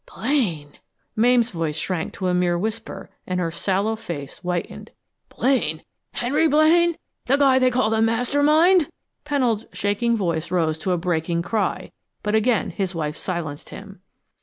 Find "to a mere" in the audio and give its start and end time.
2.13-2.57